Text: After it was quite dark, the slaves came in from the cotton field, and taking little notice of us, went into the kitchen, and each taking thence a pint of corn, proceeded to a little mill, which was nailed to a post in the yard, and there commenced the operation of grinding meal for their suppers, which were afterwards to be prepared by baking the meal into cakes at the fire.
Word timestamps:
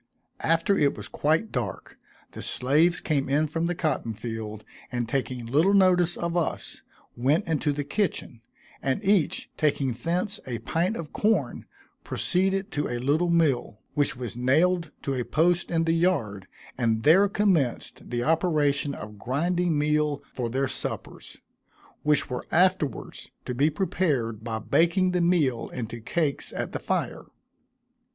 After 0.39 0.75
it 0.75 0.97
was 0.97 1.07
quite 1.07 1.51
dark, 1.51 1.99
the 2.31 2.41
slaves 2.41 2.99
came 2.99 3.29
in 3.29 3.45
from 3.45 3.67
the 3.67 3.75
cotton 3.75 4.15
field, 4.15 4.63
and 4.91 5.07
taking 5.07 5.45
little 5.45 5.75
notice 5.75 6.17
of 6.17 6.35
us, 6.35 6.81
went 7.15 7.47
into 7.47 7.71
the 7.71 7.83
kitchen, 7.83 8.41
and 8.81 9.03
each 9.03 9.51
taking 9.57 9.93
thence 9.93 10.39
a 10.47 10.57
pint 10.57 10.95
of 10.97 11.13
corn, 11.13 11.67
proceeded 12.03 12.71
to 12.71 12.87
a 12.89 12.97
little 12.97 13.29
mill, 13.29 13.77
which 13.93 14.15
was 14.17 14.35
nailed 14.35 14.89
to 15.03 15.13
a 15.13 15.23
post 15.23 15.69
in 15.69 15.83
the 15.83 15.93
yard, 15.93 16.47
and 16.79 17.03
there 17.03 17.29
commenced 17.29 18.09
the 18.09 18.23
operation 18.23 18.95
of 18.95 19.19
grinding 19.19 19.77
meal 19.77 20.23
for 20.33 20.49
their 20.49 20.67
suppers, 20.67 21.37
which 22.01 22.27
were 22.27 22.47
afterwards 22.49 23.29
to 23.45 23.53
be 23.53 23.69
prepared 23.69 24.43
by 24.43 24.57
baking 24.57 25.11
the 25.11 25.21
meal 25.21 25.69
into 25.69 26.01
cakes 26.01 26.51
at 26.53 26.71
the 26.71 26.79
fire. 26.79 27.25